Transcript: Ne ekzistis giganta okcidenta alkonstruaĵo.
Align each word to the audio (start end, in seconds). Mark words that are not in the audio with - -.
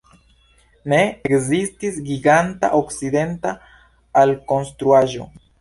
Ne 0.93 1.01
ekzistis 1.29 2.01
giganta 2.09 2.71
okcidenta 2.81 3.55
alkonstruaĵo. 4.23 5.33